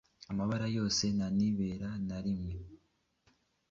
[0.31, 2.53] amabara yose ntayiberanarimwe